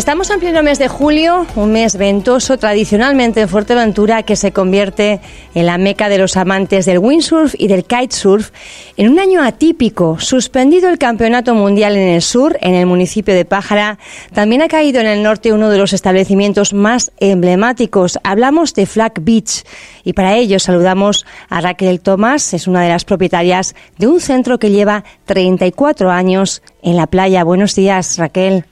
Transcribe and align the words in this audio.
Estamos 0.00 0.30
en 0.30 0.40
pleno 0.40 0.62
mes 0.62 0.78
de 0.78 0.88
julio, 0.88 1.46
un 1.56 1.72
mes 1.72 1.96
ventoso 1.98 2.56
tradicionalmente 2.56 3.42
en 3.42 3.50
Fuerteventura 3.50 4.22
que 4.22 4.34
se 4.34 4.50
convierte 4.50 5.20
en 5.54 5.66
la 5.66 5.76
meca 5.76 6.08
de 6.08 6.16
los 6.16 6.38
amantes 6.38 6.86
del 6.86 7.00
windsurf 7.00 7.54
y 7.58 7.68
del 7.68 7.84
kitesurf. 7.84 8.50
En 8.96 9.10
un 9.10 9.18
año 9.18 9.42
atípico, 9.42 10.18
suspendido 10.18 10.88
el 10.88 10.96
Campeonato 10.96 11.54
Mundial 11.54 11.98
en 11.98 12.08
el 12.08 12.22
sur, 12.22 12.56
en 12.62 12.76
el 12.76 12.86
municipio 12.86 13.34
de 13.34 13.44
Pájara, 13.44 13.98
también 14.32 14.62
ha 14.62 14.68
caído 14.68 15.02
en 15.02 15.06
el 15.06 15.22
norte 15.22 15.52
uno 15.52 15.68
de 15.68 15.76
los 15.76 15.92
establecimientos 15.92 16.72
más 16.72 17.12
emblemáticos. 17.20 18.18
Hablamos 18.24 18.72
de 18.72 18.86
Flag 18.86 19.20
Beach 19.20 19.64
y 20.02 20.14
para 20.14 20.34
ello 20.34 20.58
saludamos 20.60 21.26
a 21.50 21.60
Raquel 21.60 22.00
Tomás, 22.00 22.54
es 22.54 22.66
una 22.66 22.80
de 22.80 22.88
las 22.88 23.04
propietarias 23.04 23.74
de 23.98 24.06
un 24.06 24.22
centro 24.22 24.58
que 24.58 24.70
lleva 24.70 25.04
34 25.26 26.10
años 26.10 26.62
en 26.80 26.96
la 26.96 27.06
playa. 27.06 27.44
Buenos 27.44 27.74
días, 27.74 28.16
Raquel. 28.16 28.64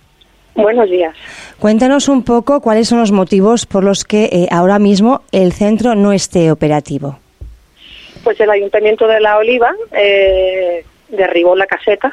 Buenos 0.59 0.91
días. 0.91 1.15
Cuéntanos 1.61 2.09
un 2.09 2.25
poco 2.25 2.61
cuáles 2.61 2.89
son 2.89 2.99
los 2.99 3.13
motivos 3.13 3.65
por 3.65 3.85
los 3.85 4.05
que 4.05 4.25
eh, 4.25 4.49
ahora 4.51 4.81
mismo 4.81 5.23
el 5.31 5.53
centro 5.53 5.95
no 5.95 6.13
esté 6.13 6.51
operativo. 6.51 7.21
Pues 8.25 8.41
el 8.41 8.51
Ayuntamiento 8.51 9.07
de 9.07 9.21
La 9.21 9.39
Oliva 9.39 9.73
eh, 9.93 10.85
derribó 11.11 11.55
la 11.55 11.69
caseta 11.69 12.13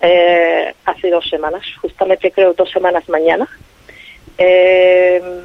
eh, 0.00 0.72
hace 0.86 1.10
dos 1.10 1.28
semanas, 1.28 1.62
justamente 1.82 2.30
creo 2.30 2.54
dos 2.54 2.70
semanas 2.70 3.06
mañana. 3.10 3.46
en 4.38 5.42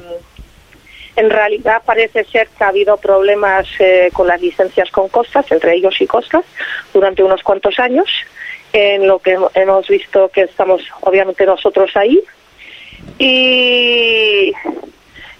realidad 1.28 1.82
parece 1.84 2.24
ser 2.24 2.48
que 2.56 2.64
ha 2.64 2.68
habido 2.68 2.96
problemas 2.96 3.68
con 4.14 4.28
las 4.28 4.40
licencias 4.40 4.90
con 4.90 5.10
costas, 5.10 5.52
entre 5.52 5.74
ellos 5.74 6.00
y 6.00 6.06
costas, 6.06 6.46
durante 6.94 7.22
unos 7.22 7.42
cuantos 7.42 7.78
años 7.78 8.08
en 8.74 9.06
lo 9.06 9.20
que 9.20 9.38
hemos 9.54 9.86
visto 9.86 10.28
que 10.30 10.42
estamos 10.42 10.82
obviamente 11.02 11.46
nosotros 11.46 11.96
ahí 11.96 12.20
y, 13.18 14.52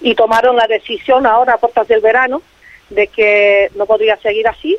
y 0.01 0.15
tomaron 0.15 0.57
la 0.57 0.69
decisión 0.69 1.27
ahora 1.27 1.55
a 1.55 1.59
puertas 1.59 1.89
del 1.89 2.01
verano 2.01 2.43
de 2.91 3.09
que 3.09 3.71
no 3.75 3.87
podría 3.87 4.17
seguir 4.19 4.47
así 4.47 4.79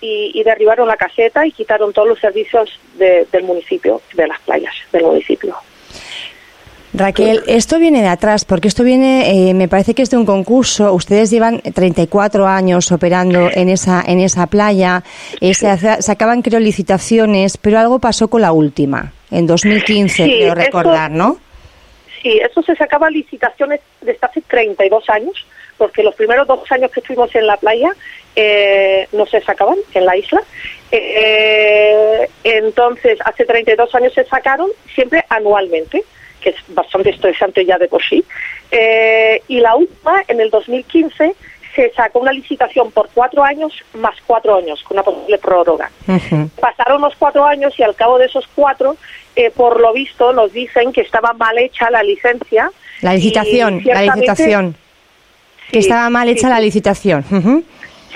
y, 0.00 0.42
derribaron 0.44 0.86
la 0.86 0.96
caseta 0.96 1.46
y 1.46 1.50
quitaron 1.50 1.92
todos 1.92 2.08
los 2.08 2.20
servicios 2.20 2.78
del 2.94 3.42
municipio, 3.42 4.00
de 4.14 4.26
las 4.28 4.40
playas 4.40 4.74
del 4.92 5.04
municipio. 5.04 5.56
Raquel, 6.98 7.42
esto 7.46 7.78
viene 7.78 8.02
de 8.02 8.08
atrás, 8.08 8.44
porque 8.44 8.68
esto 8.68 8.82
viene, 8.84 9.50
eh, 9.50 9.54
me 9.54 9.68
parece 9.68 9.94
que 9.94 10.02
es 10.02 10.10
de 10.10 10.16
un 10.16 10.26
concurso. 10.26 10.92
Ustedes 10.92 11.30
llevan 11.30 11.60
34 11.60 12.46
años 12.46 12.90
operando 12.92 13.48
en 13.52 13.68
esa, 13.68 14.02
en 14.06 14.20
esa 14.20 14.46
playa. 14.46 15.02
Eh, 15.40 15.54
se 15.54 16.02
sacaban, 16.02 16.42
creo, 16.42 16.60
licitaciones, 16.60 17.56
pero 17.56 17.78
algo 17.78 17.98
pasó 17.98 18.28
con 18.28 18.42
la 18.42 18.52
última, 18.52 19.12
en 19.30 19.46
2015, 19.46 20.24
creo 20.24 20.54
recordar, 20.54 21.10
¿no? 21.10 21.38
Sí, 22.22 22.38
eso 22.38 22.62
se 22.62 22.74
sacaba 22.74 23.08
licitaciones 23.10 23.80
desde 24.00 24.18
hace 24.20 24.40
32 24.42 25.08
años, 25.08 25.46
porque 25.76 26.02
los 26.02 26.14
primeros 26.16 26.46
dos 26.48 26.70
años 26.72 26.90
que 26.90 27.00
estuvimos 27.00 27.32
en 27.34 27.46
la 27.46 27.56
playa 27.56 27.90
eh, 28.34 29.06
no 29.12 29.24
se 29.26 29.40
sacaban 29.40 29.76
en 29.94 30.04
la 30.04 30.16
isla. 30.16 30.42
entonces, 32.42 33.18
hace 33.24 33.44
32 33.44 33.94
años 33.94 34.12
se 34.14 34.24
sacaron 34.24 34.68
siempre 34.94 35.24
anualmente 35.28 36.02
que 36.40 36.50
es 36.50 36.56
bastante 36.68 37.10
estresante 37.10 37.64
ya 37.64 37.78
de 37.78 37.88
por 37.88 38.02
sí. 38.02 38.24
Eh, 38.70 39.42
y 39.48 39.60
la 39.60 39.76
última, 39.76 40.22
en 40.28 40.40
el 40.40 40.50
2015, 40.50 41.34
se 41.74 41.92
sacó 41.94 42.18
una 42.18 42.32
licitación 42.32 42.90
por 42.90 43.08
cuatro 43.14 43.44
años 43.44 43.72
más 43.94 44.16
cuatro 44.26 44.56
años, 44.56 44.82
con 44.82 44.96
una 44.96 45.04
posible 45.04 45.38
prórroga. 45.38 45.90
Pasaron 46.60 47.00
los 47.00 47.14
cuatro 47.16 47.44
años 47.44 47.72
y 47.78 47.82
al 47.82 47.94
cabo 47.94 48.18
de 48.18 48.26
esos 48.26 48.48
cuatro, 48.54 48.96
eh, 49.36 49.50
por 49.50 49.80
lo 49.80 49.92
visto, 49.92 50.32
nos 50.32 50.52
dicen 50.52 50.92
que 50.92 51.02
estaba 51.02 51.32
mal 51.34 51.56
hecha 51.58 51.90
la 51.90 52.02
licencia. 52.02 52.70
La 53.00 53.14
licitación, 53.14 53.82
la 53.84 54.02
licitación. 54.02 54.74
que 55.70 55.78
estaba 55.78 56.10
mal 56.10 56.28
hecha 56.28 56.48
la 56.48 56.60
licitación. 56.60 57.24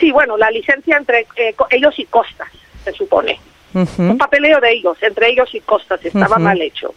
Sí, 0.01 0.11
bueno, 0.11 0.37
la 0.37 0.51
licencia 0.51 0.97
entre 0.97 1.27
eh, 1.37 1.55
ellos 1.71 1.97
y 1.99 2.07
Costas, 2.07 2.49
se 2.85 2.93
supone. 2.93 3.39
Un 3.75 4.19
papeleo 4.19 4.61
de 4.61 4.73
ellos, 4.73 4.97
entre 5.01 5.31
ellos 5.31 5.49
y 5.55 5.61
Costas, 5.61 6.05
estaba 6.05 6.39
mal 6.39 6.61
hecho. 6.61 6.93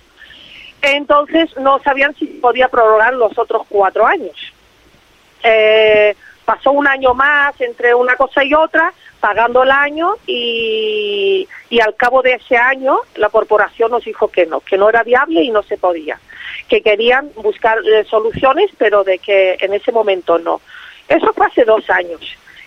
Entonces 0.94 1.56
no 1.57 1.79
sabían 1.79 2.16
si 2.16 2.25
podía 2.25 2.68
prorrogar 2.68 3.13
los 3.13 3.38
otros 3.38 3.63
cuatro 3.68 4.06
años. 4.06 4.35
Eh, 5.44 6.16
pasó 6.46 6.72
un 6.72 6.88
año 6.88 7.13
más 7.13 7.59
entre 7.59 7.94
una 7.96 8.16
cosa 8.16 8.44
y 8.44 8.53
otra, 8.53 8.94
pagando 9.19 9.63
el 9.63 9.72
año 9.72 10.16
y, 10.28 11.47
al 11.84 11.96
cabo 11.96 12.22
de 12.22 12.34
ese 12.34 12.56
año 12.57 13.00
la 13.16 13.29
corporación 13.29 13.91
nos 13.91 14.06
dijo 14.06 14.29
que 14.29 14.46
no, 14.46 14.62
que 14.62 14.78
no 14.78 14.88
era 14.88 15.03
viable 15.03 15.44
y 15.44 15.51
no 15.51 15.62
se 15.63 15.78
podía, 15.78 16.19
que 16.69 16.81
querían 16.81 17.29
buscar 17.35 17.78
eh, 17.79 18.06
soluciones, 18.06 18.72
pero 18.78 19.03
de 19.03 19.19
que 19.19 19.57
en 19.59 19.73
ese 19.73 19.91
momento 19.91 20.40
no. 20.40 20.62
Eso 21.07 21.34
fue 21.34 21.47
hace 21.47 21.66
dos 21.66 21.90
años. 21.90 22.22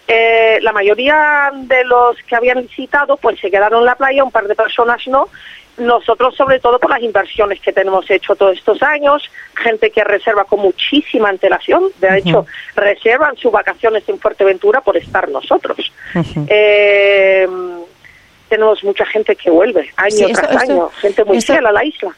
Eh, 0.07 0.59
la 0.63 0.73
mayoría 0.73 1.51
de 1.55 1.85
los 1.85 2.17
que 2.23 2.37
habían 2.37 2.63
visitado 2.63 3.17
pues 3.17 3.39
se 3.41 3.51
quedaron 3.51 3.81
en 3.81 3.87
la 3.87 3.97
playa, 3.97 4.25
un 4.25 4.31
par 4.31 4.47
de 4.47 4.55
personas 4.55 5.07
no, 5.07 5.29
nosotros, 5.79 6.35
sobre 6.35 6.61
todo 6.61 6.79
por 6.79 6.91
las 6.91 7.03
inversiones 7.03 7.61
que 7.61 7.73
tenemos 7.73 8.11
hecho 8.11 8.37
todos 8.37 8.57
estos 8.57 8.83
años, 8.83 9.31
gente 9.57 9.91
que 9.91 10.05
reserva 10.05 10.45
con 10.45 10.61
muchísima 10.61 11.29
antelación, 11.29 11.85
de 12.01 12.19
hecho, 12.19 12.47
reservan 12.75 13.37
sus 13.37 13.53
vacaciones 13.53 14.09
en 14.09 14.19
Fuerteventura 14.19 14.81
por 14.81 14.97
estar 14.97 15.29
nosotros. 15.29 15.93
Eh, 16.49 17.49
tenemos 18.49 18.83
mucha 18.83 19.05
gente 19.05 19.37
que 19.37 19.51
vuelve 19.51 19.91
año 19.97 20.29
tras 20.33 20.63
año, 20.63 20.89
gente 21.01 21.25
muy 21.25 21.41
fiel 21.41 21.67
a 21.67 21.73
la 21.73 21.85
isla. 21.85 22.17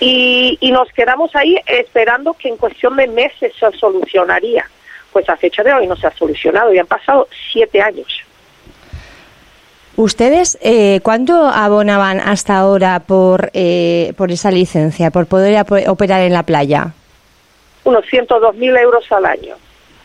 y, 0.00 0.56
y 0.60 0.72
nos 0.72 0.90
quedamos 0.92 1.34
ahí 1.36 1.56
esperando 1.66 2.34
que 2.34 2.48
en 2.48 2.56
cuestión 2.56 2.96
de 2.96 3.06
meses 3.06 3.52
se 3.58 3.70
solucionaría. 3.78 4.64
Pues 5.12 5.28
a 5.28 5.36
fecha 5.36 5.62
de 5.62 5.72
hoy 5.72 5.86
no 5.88 5.96
se 5.96 6.06
ha 6.06 6.12
solucionado 6.12 6.72
y 6.72 6.78
han 6.78 6.86
pasado 6.86 7.28
siete 7.52 7.80
años. 7.82 8.24
¿Ustedes 10.00 10.56
eh, 10.62 11.00
cuánto 11.02 11.46
abonaban 11.46 12.20
hasta 12.20 12.56
ahora 12.56 13.00
por, 13.00 13.50
eh, 13.52 14.14
por 14.16 14.32
esa 14.32 14.50
licencia, 14.50 15.10
por 15.10 15.26
poder 15.26 15.62
operar 15.88 16.22
en 16.22 16.32
la 16.32 16.42
playa? 16.42 16.94
Unos 17.84 18.06
102.000 18.06 18.80
euros 18.80 19.12
al 19.12 19.26
año. 19.26 19.56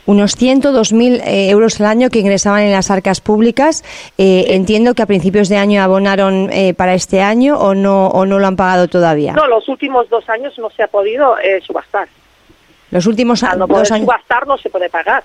Unos 0.05 0.37
102.000 0.37 1.21
eh, 1.23 1.49
euros 1.49 1.79
al 1.79 1.87
año 1.87 2.09
que 2.09 2.19
ingresaban 2.19 2.63
en 2.63 2.73
las 2.73 2.91
arcas 2.91 3.21
públicas. 3.21 3.85
Eh, 4.17 4.47
entiendo 4.49 4.95
que 4.95 5.01
a 5.01 5.05
principios 5.05 5.47
de 5.47 5.55
año 5.55 5.81
abonaron 5.81 6.51
para 6.75 6.93
este 6.93 7.21
año 7.21 7.57
o 7.57 7.73
no, 7.73 8.07
o 8.07 8.25
no 8.25 8.37
lo 8.37 8.47
han 8.47 8.57
pagado 8.57 8.89
todavía. 8.89 9.31
No, 9.31 9.47
los 9.47 9.69
últimos 9.69 10.09
dos 10.09 10.27
años 10.27 10.59
no 10.59 10.69
se 10.71 10.83
ha 10.83 10.87
podido 10.87 11.37
subastar. 11.65 12.09
Los 12.91 13.05
últimos 13.05 13.41
no 13.57 13.65
poder 13.65 13.87
subastar 13.87 14.45
no 14.45 14.57
se 14.57 14.69
puede 14.69 14.89
pagar. 14.89 15.23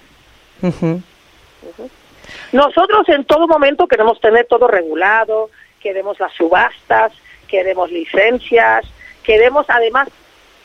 Nosotros 2.53 3.09
en 3.09 3.25
todo 3.25 3.47
momento 3.47 3.87
queremos 3.87 4.21
tener 4.21 4.47
todo 4.47 4.67
regulado, 4.69 5.51
queremos 5.81 6.19
las 6.21 6.33
subastas, 6.35 7.13
queremos 7.49 7.91
licencias, 7.91 8.85
queremos 9.23 9.67
además 9.69 10.09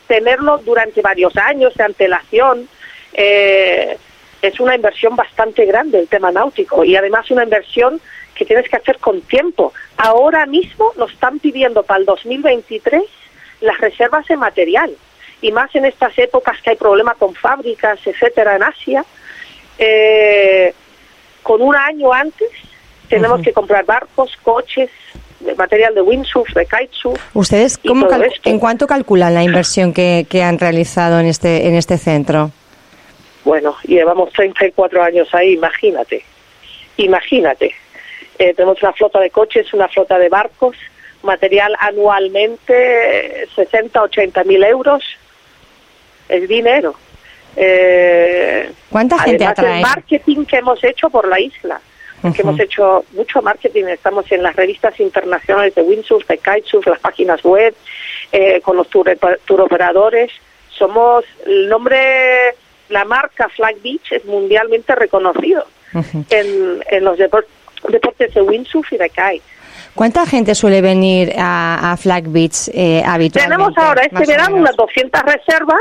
tenerlo 0.08 0.60
durante 0.60 1.02
varios 1.02 1.36
años 1.38 1.74
de 1.76 1.84
antelación. 1.84 2.70
Eh, 3.14 3.98
es 4.42 4.60
una 4.60 4.76
inversión 4.76 5.16
bastante 5.16 5.66
grande 5.66 6.00
el 6.00 6.08
tema 6.08 6.32
náutico 6.32 6.84
y 6.84 6.96
además 6.96 7.32
una 7.32 7.44
inversión 7.44 8.00
que 8.36 8.46
tienes 8.46 8.70
que 8.70 8.76
hacer 8.76 9.00
con 9.00 9.22
tiempo. 9.22 9.74
Ahora 9.98 10.46
mismo 10.46 10.92
nos 10.98 11.12
están 11.12 11.40
pidiendo 11.40 11.84
para 11.84 12.00
el 12.00 12.06
2023 12.06 13.04
las 13.62 13.80
reservas 13.80 14.28
de 14.28 14.38
material 14.38 14.92
y 15.42 15.52
más 15.52 15.74
en 15.76 15.86
estas 15.86 16.18
épocas 16.18 16.62
que 16.62 16.72
hay 16.72 16.76
problemas 16.76 17.18
con 17.18 17.34
fábricas, 17.34 18.00
etcétera, 18.06 18.56
en 18.56 18.64
Asia. 18.64 19.06
Eh, 19.78 20.74
con 21.46 21.62
un 21.62 21.76
año 21.76 22.12
antes 22.12 22.50
tenemos 23.08 23.40
que 23.42 23.54
comprar 23.54 23.86
barcos, 23.86 24.36
coches, 24.42 24.90
material 25.56 25.94
de 25.94 26.02
windsurf, 26.02 26.52
de 26.56 26.66
kitesurf. 26.66 27.22
¿Ustedes 27.36 27.78
cómo 27.78 28.08
en 28.46 28.58
cuánto 28.58 28.88
calculan 28.88 29.36
la 29.36 29.44
inversión 29.44 29.94
que, 29.94 30.26
han 30.44 30.58
realizado 30.58 31.20
en 31.20 31.28
este, 31.28 31.68
en 31.68 31.76
este 31.76 32.00
centro? 32.00 32.50
Bueno, 33.44 33.76
llevamos 33.84 34.34
34 34.34 35.04
años 35.04 35.28
ahí, 35.36 35.54
imagínate. 35.54 36.26
Imagínate. 36.98 37.76
Eh, 38.40 38.56
tenemos 38.56 38.82
una 38.82 38.94
flota 38.94 39.20
de 39.20 39.30
coches, 39.30 39.72
una 39.72 39.88
flota 39.88 40.18
de 40.18 40.30
barcos, 40.30 40.76
material 41.22 41.76
anualmente 41.80 43.48
60, 43.56 44.02
80 44.02 44.44
mil 44.46 44.64
euros. 44.64 45.04
Es 46.28 46.50
dinero. 46.50 46.96
Eh, 47.56 48.72
¿Cuánta 48.90 49.20
gente 49.20 49.46
atrae? 49.46 49.78
el 49.78 49.82
marketing 49.82 50.46
que 50.46 50.58
hemos 50.58 50.84
hecho 50.84 51.10
por 51.10 51.28
la 51.28 51.40
isla. 51.40 51.80
que 52.36 52.42
hemos 52.42 52.60
hecho 52.60 53.06
mucho 53.12 53.42
marketing, 53.44 53.84
estamos 53.86 54.32
en 54.32 54.42
las 54.42 54.56
revistas 54.56 55.00
internacionales 55.00 55.76
de 55.76 55.84
windsurf, 55.84 56.28
de 56.28 56.40
kitesurf, 56.40 56.88
las 56.88 57.00
páginas 57.00 57.44
web, 57.44 57.76
eh, 58.32 58.62
con 58.62 58.78
los 58.78 58.90
tour, 58.90 59.62
operadores. 59.62 60.32
Somos 60.70 61.24
el 61.46 61.70
nombre, 61.70 62.56
la 62.90 63.06
marca 63.06 63.48
Flag 63.50 63.76
Beach 63.84 64.12
es 64.12 64.26
mundialmente 64.26 64.96
reconocido 64.96 65.68
en, 66.32 66.84
en 66.90 67.04
los 67.04 67.18
deportes 67.18 68.34
de 68.34 68.42
windsurf 68.42 68.92
y 68.92 68.98
de 68.98 69.10
kite. 69.10 69.56
¿Cuánta 69.96 70.26
gente 70.26 70.54
suele 70.56 70.82
venir 70.82 71.34
a, 71.38 71.96
Flag 71.98 72.28
Beach 72.28 72.70
eh, 72.74 73.02
habitualmente? 73.06 73.40
Tenemos 73.40 73.78
ahora 73.78 74.04
este 74.04 74.26
verano 74.26 74.58
unas 74.58 74.76
200 74.76 75.22
reservas, 75.22 75.80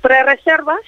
pre-reservas, 0.00 0.80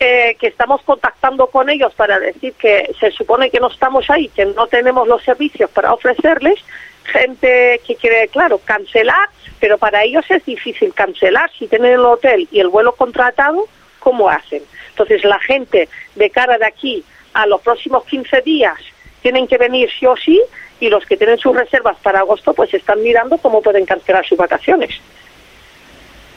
eh, 0.00 0.36
que 0.38 0.46
estamos 0.46 0.82
contactando 0.82 1.48
con 1.48 1.68
ellos 1.68 1.92
para 1.94 2.20
decir 2.20 2.52
que 2.54 2.94
se 3.00 3.10
supone 3.10 3.50
que 3.50 3.58
no 3.58 3.68
estamos 3.68 4.08
ahí, 4.10 4.28
que 4.28 4.46
no 4.46 4.68
tenemos 4.68 5.08
los 5.08 5.22
servicios 5.24 5.70
para 5.70 5.92
ofrecerles, 5.92 6.60
gente 7.04 7.80
que 7.86 7.96
quiere, 7.96 8.28
claro, 8.28 8.58
cancelar, 8.64 9.28
pero 9.58 9.76
para 9.78 10.04
ellos 10.04 10.24
es 10.28 10.44
difícil 10.44 10.94
cancelar 10.94 11.50
si 11.58 11.66
tienen 11.66 11.94
el 11.94 12.04
hotel 12.04 12.46
y 12.52 12.60
el 12.60 12.68
vuelo 12.68 12.92
contratado, 12.92 13.66
¿cómo 13.98 14.28
hacen? 14.28 14.62
Entonces 14.90 15.24
la 15.24 15.40
gente 15.40 15.88
de 16.14 16.30
cara 16.30 16.58
de 16.58 16.66
aquí 16.66 17.04
a 17.32 17.46
los 17.46 17.60
próximos 17.60 18.04
15 18.04 18.42
días 18.42 18.78
tienen 19.22 19.48
que 19.48 19.58
venir 19.58 19.90
sí 19.98 20.06
o 20.06 20.16
sí 20.16 20.40
y 20.80 20.88
los 20.88 21.04
que 21.06 21.16
tienen 21.16 21.38
sus 21.38 21.56
reservas 21.56 21.96
para 22.02 22.20
agosto 22.20 22.54
pues 22.54 22.72
están 22.72 23.02
mirando 23.02 23.38
cómo 23.38 23.62
pueden 23.62 23.84
cancelar 23.84 24.24
sus 24.26 24.38
vacaciones 24.38 24.90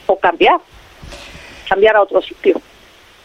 o 0.06 0.18
cambiar, 0.18 0.58
cambiar 1.72 1.96
a 1.96 2.02
otro 2.02 2.20
sitio. 2.20 2.60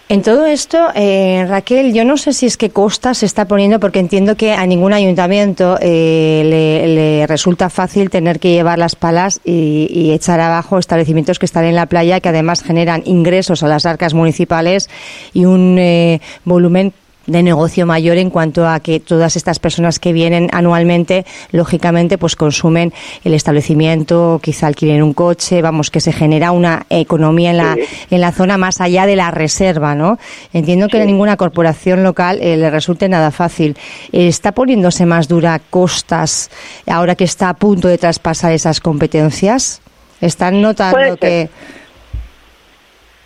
En 0.09 0.21
todo 0.21 0.45
esto, 0.45 0.87
eh, 0.95 1.45
Raquel, 1.49 1.93
yo 1.93 2.05
no 2.05 2.15
sé 2.15 2.31
si 2.31 2.45
es 2.45 2.55
que 2.55 2.69
Costa 2.69 3.13
se 3.13 3.25
está 3.25 3.45
poniendo, 3.45 3.81
porque 3.81 3.99
entiendo 3.99 4.37
que 4.37 4.53
a 4.53 4.65
ningún 4.65 4.93
ayuntamiento 4.93 5.77
eh, 5.81 6.43
le, 6.45 7.27
resulta 7.27 7.69
fácil 7.69 8.09
tener 8.09 8.39
que 8.39 8.51
llevar 8.51 8.79
las 8.79 8.95
palas 8.95 9.41
y, 9.43 10.13
echar 10.13 10.39
abajo 10.39 10.79
establecimientos 10.79 11.39
que 11.39 11.45
están 11.45 11.65
en 11.65 11.75
la 11.75 11.87
playa, 11.87 12.21
que 12.21 12.29
además 12.29 12.63
generan 12.63 13.03
ingresos 13.05 13.63
a 13.63 13.67
las 13.67 13.85
arcas 13.85 14.13
municipales 14.13 14.89
y 15.33 15.43
un 15.43 15.77
eh, 15.77 16.21
volumen 16.45 16.93
de 17.27 17.43
negocio 17.43 17.85
mayor 17.85 18.17
en 18.17 18.29
cuanto 18.29 18.67
a 18.67 18.79
que 18.79 18.99
todas 18.99 19.35
estas 19.35 19.59
personas 19.59 19.99
que 19.99 20.13
vienen 20.13 20.49
anualmente, 20.53 21.25
lógicamente, 21.51 22.17
pues 22.17 22.35
consumen 22.35 22.93
el 23.23 23.33
establecimiento, 23.33 24.39
quizá 24.41 24.67
alquilen 24.67 25.03
un 25.03 25.13
coche, 25.13 25.61
vamos, 25.61 25.91
que 25.91 25.99
se 25.99 26.11
genera 26.11 26.51
una 26.51 26.85
economía 26.89 27.51
en 27.51 27.57
la, 27.57 27.77
en 28.09 28.21
la 28.21 28.31
zona 28.31 28.57
más 28.57 28.81
allá 28.81 29.05
de 29.05 29.15
la 29.15 29.31
reserva, 29.31 29.93
¿no? 29.93 30.17
Entiendo 30.53 30.87
que 30.87 31.01
a 31.01 31.05
ninguna 31.05 31.37
corporación 31.37 32.03
local 32.03 32.39
eh, 32.41 32.57
le 32.57 32.69
resulte 32.69 33.09
nada 33.09 33.31
fácil. 33.31 33.77
¿Está 34.11 34.53
poniéndose 34.53 35.05
más 35.05 35.27
dura 35.27 35.59
costas 35.69 36.49
ahora 36.87 37.15
que 37.15 37.25
está 37.25 37.49
a 37.49 37.53
punto 37.53 37.87
de 37.87 37.97
traspasar 37.97 38.53
esas 38.53 38.79
competencias? 38.79 39.81
¿Están 40.21 40.61
notando 40.61 41.17
que...? 41.17 41.49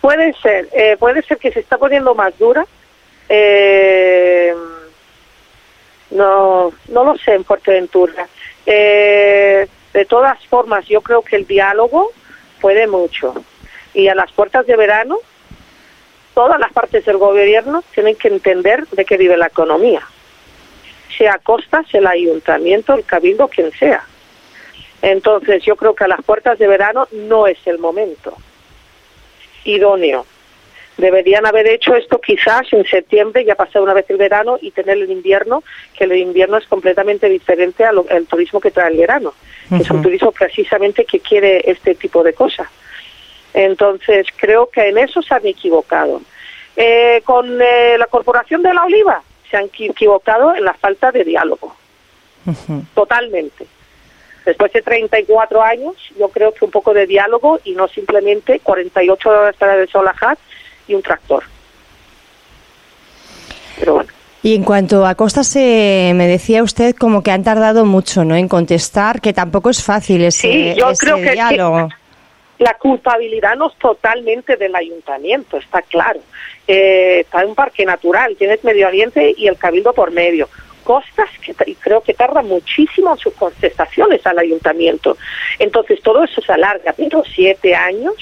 Puede 0.00 0.32
ser, 0.42 0.68
eh, 0.72 0.96
puede 0.98 1.22
ser 1.22 1.38
que 1.38 1.52
se 1.52 1.60
está 1.60 1.78
poniendo 1.78 2.12
más 2.12 2.36
dura, 2.36 2.66
eh, 3.28 4.54
no, 6.10 6.72
no 6.88 7.04
lo 7.04 7.16
sé 7.18 7.34
en 7.34 7.44
Fuerteventura. 7.44 8.28
Eh, 8.66 9.66
de 9.92 10.04
todas 10.04 10.44
formas, 10.46 10.86
yo 10.86 11.00
creo 11.00 11.22
que 11.22 11.36
el 11.36 11.46
diálogo 11.46 12.10
puede 12.60 12.86
mucho. 12.86 13.34
Y 13.94 14.08
a 14.08 14.14
las 14.14 14.32
puertas 14.32 14.66
de 14.66 14.76
verano, 14.76 15.18
todas 16.34 16.58
las 16.58 16.72
partes 16.72 17.04
del 17.04 17.18
gobierno 17.18 17.82
tienen 17.94 18.16
que 18.16 18.28
entender 18.28 18.86
de 18.88 19.04
qué 19.04 19.16
vive 19.16 19.36
la 19.36 19.46
economía. 19.46 20.02
Sea 21.16 21.38
Costa, 21.38 21.84
sea 21.90 22.00
el 22.00 22.06
ayuntamiento, 22.06 22.94
el 22.94 23.04
cabildo, 23.04 23.48
quien 23.48 23.70
sea. 23.72 24.06
Entonces, 25.02 25.62
yo 25.64 25.76
creo 25.76 25.94
que 25.94 26.04
a 26.04 26.08
las 26.08 26.22
puertas 26.22 26.58
de 26.58 26.66
verano 26.66 27.08
no 27.10 27.46
es 27.46 27.58
el 27.66 27.78
momento 27.78 28.36
idóneo. 29.64 30.26
Deberían 31.02 31.44
haber 31.46 31.66
hecho 31.66 31.96
esto 31.96 32.20
quizás 32.20 32.72
en 32.72 32.84
septiembre, 32.84 33.44
ya 33.44 33.56
pasado 33.56 33.82
una 33.82 33.92
vez 33.92 34.08
el 34.08 34.18
verano, 34.18 34.56
y 34.62 34.70
tener 34.70 34.98
el 34.98 35.10
invierno, 35.10 35.64
que 35.98 36.04
el 36.04 36.12
invierno 36.12 36.58
es 36.58 36.66
completamente 36.68 37.28
diferente 37.28 37.84
al, 37.84 38.04
turismo 38.28 38.60
que 38.60 38.70
trae 38.70 38.92
el 38.92 38.98
verano. 38.98 39.34
Es 39.72 39.90
un 39.90 40.00
turismo 40.00 40.30
precisamente 40.30 41.04
que 41.04 41.18
quiere 41.18 41.68
este 41.68 41.96
tipo 41.96 42.22
de 42.22 42.34
cosas. 42.34 42.68
Entonces, 43.52 44.28
creo 44.36 44.68
que 44.70 44.90
en 44.90 44.98
eso 44.98 45.22
se 45.22 45.34
han 45.34 45.44
equivocado. 45.44 46.22
Eh, 46.76 47.20
con 47.24 47.60
eh, 47.60 47.98
la 47.98 48.06
Corporación 48.06 48.62
de 48.62 48.72
la 48.72 48.84
Oliva 48.84 49.24
se 49.50 49.56
han 49.56 49.64
equivocado 49.64 50.54
en 50.54 50.64
la 50.64 50.74
falta 50.74 51.10
de 51.10 51.24
diálogo. 51.24 51.74
Totalmente. 52.94 53.66
Después 54.44 54.72
de 54.72 54.82
34 54.82 55.62
años, 55.62 55.96
yo 56.16 56.28
creo 56.28 56.54
que 56.54 56.64
un 56.64 56.70
poco 56.70 56.94
de 56.94 57.08
diálogo 57.08 57.58
y 57.64 57.72
no 57.72 57.88
simplemente 57.88 58.60
48 58.60 59.28
horas 59.28 59.56
para 59.56 59.76
desolajar 59.76 60.38
y 60.88 60.94
un 60.94 61.02
tractor. 61.02 61.44
Pero 63.78 63.94
bueno. 63.94 64.10
Y 64.44 64.56
en 64.56 64.64
cuanto 64.64 65.06
a 65.06 65.14
costas, 65.14 65.46
se 65.46 66.12
me 66.16 66.26
decía 66.26 66.64
usted 66.64 66.96
como 66.96 67.22
que 67.22 67.30
han 67.30 67.44
tardado 67.44 67.84
mucho 67.84 68.24
¿no? 68.24 68.34
en 68.34 68.48
contestar, 68.48 69.20
que 69.20 69.32
tampoco 69.32 69.70
es 69.70 69.84
fácil 69.84 70.24
ese, 70.24 70.40
sí, 70.40 70.74
yo 70.76 70.92
creo 70.98 71.16
que, 71.16 71.30
diálogo. 71.30 71.88
la 72.58 72.74
culpabilidad 72.74 73.54
no 73.54 73.68
es 73.68 73.78
totalmente 73.78 74.56
del 74.56 74.74
ayuntamiento, 74.74 75.58
está 75.58 75.80
claro. 75.82 76.18
Eh, 76.66 77.20
está 77.20 77.42
en 77.42 77.50
un 77.50 77.54
parque 77.54 77.84
natural, 77.84 78.34
tienes 78.36 78.64
Medio 78.64 78.88
Oriente 78.88 79.32
y 79.36 79.46
el 79.46 79.56
Cabildo 79.56 79.92
por 79.92 80.10
medio. 80.10 80.48
Costas 80.82 81.30
que 81.40 81.54
creo 81.78 82.00
que 82.00 82.12
tarda 82.12 82.42
muchísimo 82.42 83.12
en 83.12 83.18
sus 83.18 83.34
contestaciones 83.34 84.26
al 84.26 84.40
ayuntamiento. 84.40 85.16
Entonces 85.60 86.02
todo 86.02 86.24
eso 86.24 86.40
se 86.40 86.52
alarga, 86.52 86.92
pero 86.96 87.22
siete 87.32 87.76
años 87.76 88.14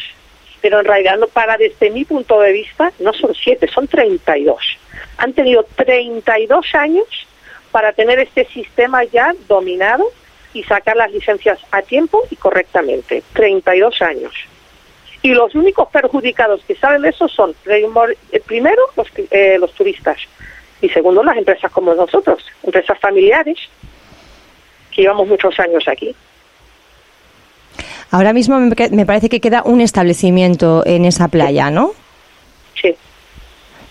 pero 0.60 0.80
en 0.80 0.84
realidad 0.86 1.18
no 1.18 1.26
para 1.28 1.56
desde 1.56 1.90
mi 1.90 2.04
punto 2.04 2.40
de 2.40 2.52
vista 2.52 2.92
no 2.98 3.12
son 3.12 3.34
siete, 3.34 3.68
son 3.68 3.88
32. 3.88 4.78
Han 5.18 5.32
tenido 5.32 5.64
32 5.76 6.74
años 6.74 7.06
para 7.70 7.92
tener 7.92 8.18
este 8.18 8.46
sistema 8.46 9.04
ya 9.04 9.34
dominado 9.48 10.04
y 10.52 10.64
sacar 10.64 10.96
las 10.96 11.12
licencias 11.12 11.58
a 11.70 11.82
tiempo 11.82 12.22
y 12.30 12.36
correctamente. 12.36 13.22
32 13.32 14.02
años. 14.02 14.34
Y 15.22 15.34
los 15.34 15.54
únicos 15.54 15.88
perjudicados 15.90 16.62
que 16.64 16.74
saben 16.74 17.04
eso 17.04 17.28
son, 17.28 17.54
eh, 17.66 18.40
primero, 18.46 18.82
los, 18.96 19.08
eh, 19.30 19.58
los 19.58 19.72
turistas 19.74 20.18
y 20.80 20.88
segundo, 20.88 21.22
las 21.22 21.36
empresas 21.36 21.70
como 21.70 21.94
nosotros, 21.94 22.44
empresas 22.62 22.98
familiares 22.98 23.58
que 24.90 25.02
llevamos 25.02 25.28
muchos 25.28 25.58
años 25.60 25.86
aquí. 25.86 26.14
Ahora 28.10 28.32
mismo 28.32 28.58
me, 28.58 29.06
parece 29.06 29.28
que 29.28 29.40
queda 29.40 29.62
un 29.64 29.80
establecimiento 29.80 30.82
en 30.84 31.04
esa 31.04 31.28
playa, 31.28 31.70
¿no? 31.70 31.92
Sí. 32.80 32.96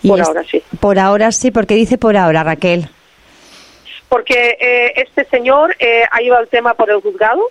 por 0.06 0.22
ahora 0.22 0.44
sí. 0.44 0.62
Por 0.80 1.00
ahora 1.00 1.32
sí, 1.32 1.52
porque 1.52 1.76
dice 1.76 1.98
por 1.98 2.18
ahora, 2.18 2.44
Raquel. 2.44 2.90
Porque 4.10 4.58
eh, 4.60 4.94
este 4.96 5.24
señor 5.26 5.76
eh, 5.80 6.04
ha 6.12 6.20
llevado 6.20 6.44
el 6.44 6.50
tema 6.50 6.74
por 6.74 6.90
el 6.90 7.00
juzgado 7.00 7.50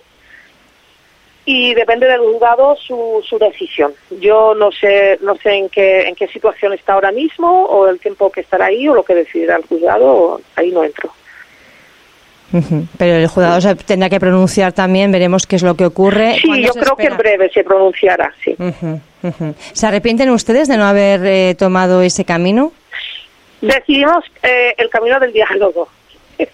y 1.45 1.73
depende 1.73 2.05
del 2.05 2.19
juzgado 2.19 2.75
su, 2.75 3.23
su 3.27 3.39
decisión. 3.39 3.93
Yo 4.19 4.53
no 4.53 4.71
sé 4.71 5.17
no 5.21 5.35
sé 5.37 5.53
en 5.53 5.69
qué 5.69 6.07
en 6.07 6.13
qué 6.13 6.27
situación 6.27 6.73
está 6.73 6.93
ahora 6.93 7.11
mismo 7.11 7.65
o 7.65 7.87
el 7.87 7.99
tiempo 7.99 8.31
que 8.31 8.41
estará 8.41 8.65
ahí 8.65 8.87
o 8.87 8.93
lo 8.93 9.03
que 9.03 9.15
decidirá 9.15 9.55
el 9.55 9.65
juzgado, 9.65 10.41
ahí 10.55 10.69
no 10.69 10.83
entro. 10.83 11.11
Pero 12.97 13.15
el 13.15 13.27
juzgado 13.27 13.61
se 13.61 13.75
tendrá 13.75 14.09
que 14.09 14.19
pronunciar 14.19 14.73
también, 14.73 15.11
veremos 15.11 15.45
qué 15.45 15.55
es 15.55 15.63
lo 15.63 15.75
que 15.75 15.85
ocurre. 15.85 16.37
Sí, 16.41 16.63
yo 16.63 16.73
creo 16.73 16.95
que 16.95 17.07
en 17.07 17.17
breve 17.17 17.49
se 17.53 17.63
pronunciará, 17.63 18.33
sí. 18.43 18.55
¿Se 19.73 19.87
arrepienten 19.87 20.29
ustedes 20.29 20.67
de 20.67 20.77
no 20.77 20.85
haber 20.85 21.25
eh, 21.25 21.55
tomado 21.55 22.01
ese 22.01 22.25
camino? 22.25 22.71
Decidimos 23.61 24.23
eh, 24.41 24.73
el 24.77 24.89
camino 24.89 25.19
del 25.19 25.33
diálogo. 25.33 25.89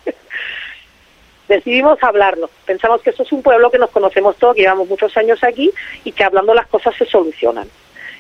Decidimos 1.48 2.02
hablarlo. 2.02 2.50
Pensamos 2.66 3.02
que 3.02 3.12
esto 3.12 3.24
es 3.24 3.32
un 3.32 3.44
pueblo 3.44 3.70
que 3.70 3.78
nos 3.78 3.92
conocemos 3.92 4.36
todos, 4.38 4.56
que 4.56 4.64
llevamos 4.64 4.90
muchos 4.90 5.16
años 5.16 5.44
aquí 5.44 5.72
y 6.04 6.12
que 6.12 6.24
hablando 6.24 6.54
las 6.54 6.68
cosas 6.68 6.96
se 6.98 7.06
solucionan. 7.06 7.68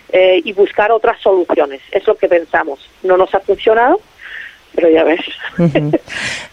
Eh, 0.09 0.41
y 0.45 0.53
buscar 0.53 0.91
otras 0.91 1.19
soluciones. 1.19 1.81
Es 1.91 2.05
lo 2.05 2.15
que 2.15 2.29
pensamos. 2.29 2.79
No 3.01 3.17
nos 3.17 3.33
ha 3.33 3.39
funcionado, 3.39 3.99
pero 4.75 4.89
ya 4.89 5.03
ves. 5.03 5.21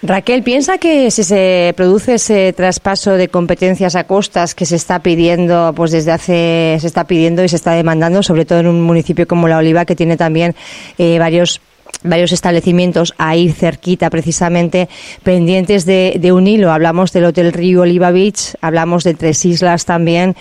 Raquel, 0.02 0.43
¿piensa 0.43 0.79
que 0.79 1.11
si 1.11 1.25
se 1.25 1.75
produce 1.76 2.14
ese 2.14 2.52
traspaso 2.52 3.12
de 3.12 3.29
competencias 3.29 3.97
a 3.97 4.05
costas 4.05 4.55
que 4.55 4.67
se 4.67 4.76
está 4.76 5.00
pidiendo, 5.00 5.73
pues 5.75 5.91
desde 5.91 6.12
hace, 6.12 6.76
se 6.81 6.87
está 6.87 7.05
pidiendo 7.05 7.45
y 7.45 7.49
se 7.49 7.57
está 7.57 7.73
demandando, 7.73 8.23
sobre 8.23 8.45
todo 8.45 8.61
en 8.61 8.69
un 8.69 8.81
municipio 8.83 9.26
como 9.26 9.49
La 9.49 9.59
Oliva, 9.59 9.85
que 9.85 9.97
tiene 9.97 10.17
también 10.17 10.55
eh, 10.99 11.19
varios 11.19 11.61
varios 12.05 12.33
establecimientos 12.33 13.14
ahí 13.19 13.50
cerquita 13.50 14.11
precisamente 14.11 14.88
pendientes 15.23 15.87
de, 15.87 16.33
un 16.33 16.47
hilo. 16.47 16.73
Hablamos 16.73 17.12
del 17.12 17.26
Hotel 17.26 17.52
Río 17.52 17.83
Oliva 17.83 18.11
Beach, 18.11 18.57
hablamos 18.61 19.05
de 19.05 19.14
Tres 19.14 19.45
Islas 19.45 19.85
también 19.85 20.35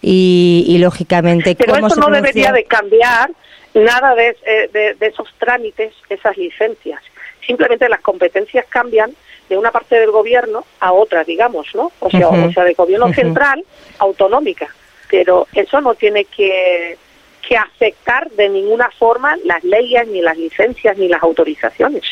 y, 0.00 0.76
lógicamente... 0.78 1.56
Pero 1.56 1.86
eso 1.86 1.96
no 1.96 2.10
debería 2.10 2.52
de 2.52 2.64
cambiar 2.64 3.30
nada 3.74 4.14
de, 4.14 4.36
eh, 4.46 4.96
de, 4.98 5.06
esos 5.06 5.28
trámites, 5.38 5.92
esas 6.08 6.36
licencias 6.36 7.00
simplemente 7.48 7.88
las 7.88 8.00
competencias 8.00 8.66
cambian 8.68 9.10
de 9.48 9.56
una 9.56 9.72
parte 9.72 9.98
del 9.98 10.10
gobierno 10.10 10.64
a 10.80 10.92
otra, 10.92 11.24
digamos, 11.24 11.66
¿no? 11.74 11.90
O 11.98 12.10
sea, 12.10 12.28
o 12.28 12.52
sea, 12.52 12.64
de 12.64 12.74
gobierno 12.74 13.12
central 13.14 13.64
autonómica, 13.98 14.68
pero 15.10 15.48
eso 15.54 15.80
no 15.80 15.94
tiene 15.94 16.26
que, 16.26 16.98
que 17.46 17.56
afectar 17.56 18.30
de 18.32 18.50
ninguna 18.50 18.90
forma 18.98 19.36
las 19.44 19.64
leyes, 19.64 20.06
ni 20.08 20.20
las 20.20 20.36
licencias, 20.36 20.98
ni 20.98 21.08
las 21.08 21.22
autorizaciones. 21.22 22.02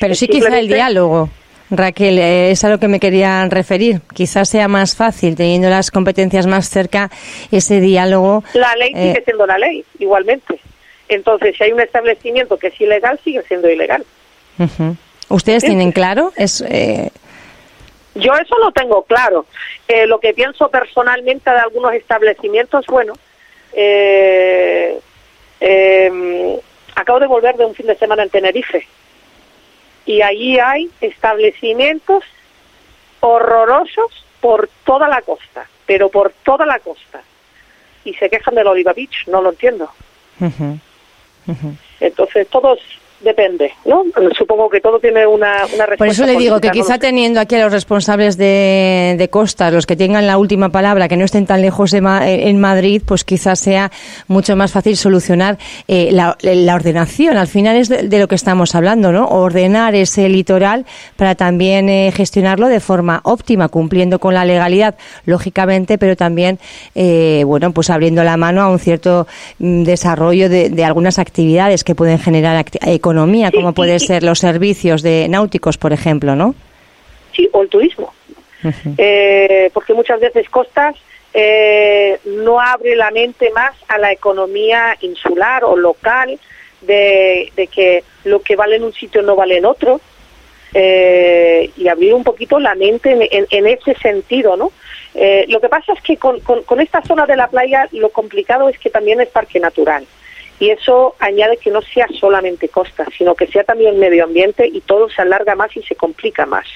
Pero 0.00 0.14
sí 0.14 0.28
quizá 0.28 0.56
el 0.58 0.68
diálogo. 0.68 1.28
Raquel, 1.68 2.20
eh, 2.20 2.52
es 2.52 2.62
a 2.62 2.68
lo 2.68 2.78
que 2.78 2.86
me 2.86 3.00
quería 3.00 3.44
referir. 3.48 4.00
Quizás 4.14 4.48
sea 4.48 4.68
más 4.68 4.94
fácil, 4.94 5.34
teniendo 5.34 5.68
las 5.68 5.90
competencias 5.90 6.46
más 6.46 6.70
cerca, 6.70 7.10
ese 7.50 7.80
diálogo. 7.80 8.44
La 8.54 8.76
ley 8.76 8.92
sigue 8.94 9.22
siendo 9.24 9.46
la 9.46 9.58
ley, 9.58 9.84
igualmente. 9.98 10.60
Entonces, 11.08 11.56
si 11.56 11.64
hay 11.64 11.72
un 11.72 11.80
establecimiento 11.80 12.56
que 12.56 12.68
es 12.68 12.80
ilegal, 12.80 13.18
sigue 13.24 13.42
siendo 13.42 13.68
ilegal. 13.68 14.04
¿Ustedes 15.28 15.64
tienen 15.64 15.92
claro? 15.92 16.32
Es, 16.36 16.60
Yo 18.14 18.32
eso 18.34 18.58
lo 18.58 18.72
tengo 18.72 19.02
claro. 19.02 19.46
lo 20.06 20.20
que 20.20 20.32
pienso 20.34 20.68
personalmente 20.68 21.50
de 21.50 21.58
algunos 21.58 21.92
establecimientos, 21.94 22.86
bueno, 22.86 23.14
eh, 23.72 24.98
eh, 25.60 26.60
acabo 26.94 27.20
de 27.20 27.26
volver 27.26 27.56
de 27.56 27.66
un 27.66 27.74
fin 27.74 27.86
de 27.86 27.96
semana 27.96 28.22
en 28.22 28.30
Tenerife 28.30 28.86
y 30.06 30.22
allí 30.22 30.58
hay 30.58 30.90
establecimientos 31.00 32.24
horrorosos 33.20 34.24
por 34.40 34.70
toda 34.84 35.08
la 35.08 35.20
costa, 35.20 35.68
pero 35.84 36.08
por 36.08 36.32
toda 36.44 36.64
la 36.64 36.78
costa. 36.78 37.20
Y 38.04 38.14
se 38.14 38.30
quejan 38.30 38.54
del 38.54 38.68
Oliva 38.68 38.92
Beach, 38.92 39.26
no 39.26 39.42
lo 39.42 39.50
entiendo. 39.50 39.90
Entonces 42.00 42.48
todos 42.48 42.78
Depende, 43.20 43.72
¿no? 43.86 44.04
Supongo 44.36 44.68
que 44.68 44.80
todo 44.80 45.00
tiene 45.00 45.26
una, 45.26 45.64
una 45.74 45.86
respuesta. 45.86 45.96
Por 45.96 46.08
eso 46.08 46.26
le 46.26 46.36
digo 46.36 46.60
que 46.60 46.70
quizá 46.70 46.98
teniendo 46.98 47.40
aquí 47.40 47.54
a 47.54 47.62
los 47.62 47.72
responsables 47.72 48.36
de, 48.36 49.14
de, 49.16 49.28
costas, 49.30 49.72
los 49.72 49.86
que 49.86 49.96
tengan 49.96 50.26
la 50.26 50.36
última 50.36 50.68
palabra, 50.68 51.08
que 51.08 51.16
no 51.16 51.24
estén 51.24 51.46
tan 51.46 51.62
lejos 51.62 51.92
de 51.92 51.98
eh, 51.98 52.48
en 52.50 52.60
Madrid, 52.60 53.00
pues 53.06 53.24
quizás 53.24 53.58
sea 53.58 53.90
mucho 54.28 54.54
más 54.54 54.70
fácil 54.70 54.98
solucionar 54.98 55.56
eh, 55.88 56.10
la, 56.12 56.36
la, 56.42 56.74
ordenación. 56.74 57.38
Al 57.38 57.46
final 57.46 57.76
es 57.76 57.88
de, 57.88 58.18
lo 58.18 58.28
que 58.28 58.34
estamos 58.34 58.74
hablando, 58.74 59.12
¿no? 59.12 59.26
Ordenar 59.28 59.94
ese 59.94 60.28
litoral 60.28 60.84
para 61.16 61.34
también 61.34 61.88
eh, 61.88 62.12
gestionarlo 62.14 62.68
de 62.68 62.80
forma 62.80 63.22
óptima, 63.24 63.68
cumpliendo 63.70 64.18
con 64.18 64.34
la 64.34 64.44
legalidad, 64.44 64.94
lógicamente, 65.24 65.96
pero 65.96 66.16
también, 66.16 66.58
bueno, 66.94 67.72
pues 67.72 67.88
abriendo 67.88 68.22
la 68.24 68.36
mano 68.36 68.60
a 68.60 68.68
un 68.68 68.78
cierto 68.78 69.26
mm, 69.58 69.84
desarrollo 69.84 70.50
de, 70.50 70.68
de 70.68 70.84
algunas 70.84 71.18
actividades 71.18 71.82
que 71.82 71.94
pueden 71.94 72.18
generar 72.18 72.56
economía, 73.06 73.52
como 73.52 73.72
puede 73.72 74.00
ser 74.00 74.24
los 74.24 74.40
servicios 74.40 75.00
de 75.00 75.28
náuticos, 75.28 75.78
por 75.78 75.92
ejemplo, 75.92 76.34
¿no? 76.34 76.56
Sí, 77.34 77.48
o 77.52 77.62
el 77.62 77.68
turismo. 77.68 78.12
Eh, 78.98 79.70
porque 79.72 79.94
muchas 79.94 80.18
veces 80.18 80.48
costas 80.48 80.96
eh, 81.32 82.18
no 82.24 82.60
abre 82.60 82.96
la 82.96 83.12
mente 83.12 83.52
más 83.54 83.74
a 83.86 83.96
la 83.96 84.10
economía 84.10 84.96
insular 85.02 85.62
o 85.62 85.76
local, 85.76 86.40
de, 86.80 87.52
que 87.72 88.02
lo 88.24 88.42
que 88.42 88.56
vale 88.56 88.76
en 88.76 88.82
un 88.82 88.92
sitio 88.92 89.22
no 89.22 89.36
vale 89.36 89.58
en 89.58 89.66
otro, 89.66 90.00
eh, 90.74 91.70
y 91.76 91.86
abrir 91.86 92.12
un 92.12 92.24
poquito 92.24 92.58
la 92.58 92.74
mente 92.74 93.12
en, 93.30 93.66
ese 93.66 93.94
sentido, 93.94 94.56
¿no? 94.56 94.72
lo 95.48 95.60
que 95.60 95.68
pasa 95.68 95.92
es 95.92 96.02
que 96.02 96.16
con, 96.16 96.40
con, 96.40 96.80
esta 96.80 97.02
zona 97.02 97.24
de 97.24 97.36
la 97.36 97.48
playa 97.48 97.88
lo 97.92 98.08
complicado 98.08 98.68
es 98.68 98.78
que 98.78 98.90
también 98.90 99.20
es 99.20 99.28
parque 99.28 99.60
natural 99.60 100.04
y 100.58 100.70
eso 100.70 101.14
añade 101.18 101.56
que 101.58 101.70
no 101.70 101.82
sea 101.82 102.06
solamente 102.18 102.68
costa, 102.68 103.06
sino 103.16 103.34
que 103.34 103.46
sea 103.46 103.64
también 103.64 103.98
medio 103.98 104.24
ambiente 104.24 104.66
y 104.66 104.80
todo 104.80 105.08
se 105.10 105.22
alarga 105.22 105.54
más 105.54 105.76
y 105.76 105.82
se 105.82 105.94
complica 105.94 106.46
más. 106.46 106.66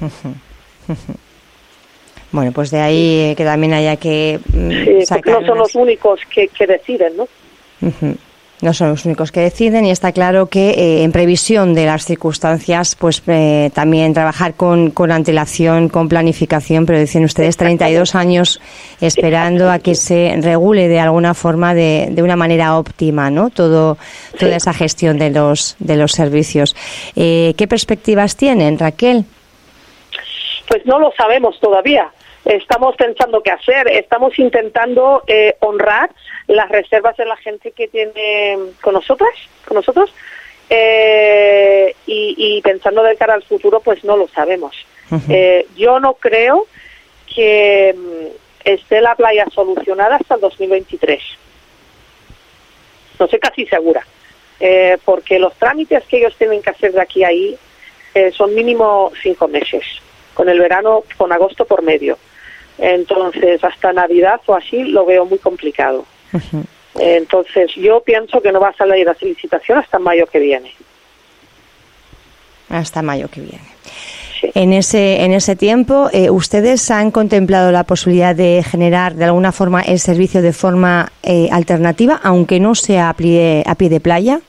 Bueno, 2.32 2.52
pues 2.52 2.70
de 2.70 2.80
ahí 2.80 3.34
que 3.34 3.44
también 3.44 3.72
haya 3.72 3.96
que... 3.96 4.40
Mm, 4.52 5.04
sí, 5.04 5.14
no 5.24 5.46
son 5.46 5.58
los 5.58 5.74
únicos 5.74 6.20
que, 6.28 6.48
que 6.48 6.66
deciden, 6.66 7.16
¿no? 7.16 7.28
No 8.62 8.72
son 8.72 8.88
los 8.88 9.04
únicos 9.04 9.32
que 9.32 9.40
deciden 9.40 9.84
y 9.84 9.90
está 9.90 10.12
claro 10.12 10.46
que 10.46 10.70
eh, 10.70 11.02
en 11.02 11.12
previsión 11.12 11.74
de 11.74 11.86
las 11.86 12.04
circunstancias, 12.04 12.96
pues 12.98 13.22
eh, 13.26 13.70
también 13.74 14.14
trabajar 14.14 14.54
con, 14.54 14.90
con 14.90 15.12
antelación, 15.12 15.88
con 15.88 16.08
planificación, 16.08 16.86
pero 16.86 16.98
dicen 16.98 17.24
ustedes 17.24 17.56
32 17.56 18.14
años 18.14 18.60
esperando 19.00 19.70
a 19.70 19.78
que 19.78 19.94
se 19.94 20.38
regule 20.40 20.88
de 20.88 21.00
alguna 21.00 21.34
forma 21.34 21.74
de, 21.74 22.08
de 22.10 22.22
una 22.22 22.36
manera 22.36 22.78
óptima, 22.78 23.30
¿no? 23.30 23.50
Todo, 23.50 23.98
toda 24.38 24.56
esa 24.56 24.72
gestión 24.72 25.18
de 25.18 25.30
los, 25.30 25.76
de 25.78 25.96
los 25.96 26.12
servicios. 26.12 26.74
Eh, 27.14 27.54
¿Qué 27.58 27.66
perspectivas 27.68 28.36
tienen, 28.36 28.78
Raquel? 28.78 29.24
Pues 30.68 30.84
no 30.86 30.98
lo 30.98 31.12
sabemos 31.16 31.60
todavía 31.60 32.10
estamos 32.46 32.94
pensando 32.96 33.42
qué 33.42 33.50
hacer, 33.50 33.88
estamos 33.88 34.38
intentando 34.38 35.22
eh, 35.26 35.56
honrar 35.60 36.10
las 36.46 36.68
reservas 36.68 37.16
de 37.16 37.26
la 37.26 37.36
gente 37.36 37.72
que 37.72 37.88
tiene 37.88 38.56
con 38.80 38.94
nosotras, 38.94 39.32
con 39.66 39.74
nosotros, 39.74 40.14
eh, 40.70 41.94
y, 42.06 42.60
pensando 42.62 43.02
de 43.02 43.16
cara 43.16 43.34
al 43.34 43.42
futuro, 43.42 43.80
pues 43.80 44.02
no 44.04 44.16
lo 44.16 44.28
sabemos. 44.28 44.74
Eh, 45.28 45.66
yo 45.76 46.00
no 46.00 46.14
creo 46.14 46.66
que 47.32 47.94
mm, 47.96 48.26
esté 48.64 49.00
la 49.00 49.14
playa 49.14 49.46
solucionada 49.52 50.16
hasta 50.16 50.36
el 50.36 50.40
2023. 50.40 51.22
No 53.18 53.28
sé 53.28 53.38
casi 53.38 53.66
segura, 53.66 54.06
porque 55.04 55.38
los 55.38 55.54
trámites 55.54 56.04
que 56.04 56.18
ellos 56.18 56.36
tienen 56.36 56.60
que 56.60 56.70
hacer 56.70 56.92
de 56.92 57.00
aquí 57.00 57.24
a 57.24 57.28
ahí 57.28 57.56
son 58.32 58.54
mínimo 58.54 59.10
cinco 59.22 59.48
meses, 59.48 59.84
con 60.34 60.48
el 60.48 60.58
verano, 60.58 61.02
con 61.16 61.32
agosto 61.32 61.64
por 61.64 61.82
medio. 61.82 62.18
Entonces, 62.78 63.62
hasta 63.64 63.92
Navidad 63.92 64.40
o 64.46 64.54
así 64.54 64.84
lo 64.84 65.06
veo 65.06 65.24
muy 65.24 65.38
complicado. 65.38 66.04
Entonces, 66.98 67.74
yo 67.74 68.00
pienso 68.00 68.40
que 68.40 68.52
no 68.52 68.60
va 68.60 68.68
a 68.68 68.76
salir 68.76 69.06
la 69.06 69.16
licitación 69.20 69.78
hasta 69.78 69.98
mayo 69.98 70.26
que 70.26 70.38
viene. 70.38 70.72
Hasta 72.68 73.02
mayo 73.02 73.28
que 73.28 73.40
viene. 73.40 73.76
En 74.54 74.72
ese, 74.72 75.22
en 75.22 75.32
ese 75.32 75.56
tiempo, 75.56 76.08
eh, 76.12 76.30
¿ustedes 76.30 76.90
han 76.90 77.10
contemplado 77.10 77.72
la 77.72 77.84
posibilidad 77.84 78.34
de 78.34 78.62
generar 78.62 79.14
de 79.14 79.24
alguna 79.24 79.52
forma 79.52 79.80
el 79.82 79.98
servicio 79.98 80.42
de 80.42 80.52
forma 80.52 81.10
eh, 81.22 81.48
alternativa, 81.50 82.20
aunque 82.22 82.60
no 82.60 82.74
sea 82.74 83.08
a 83.08 83.14
pie, 83.14 83.62
a 83.66 83.74
pie 83.74 83.88
de 83.88 84.00
playa? 84.00 84.40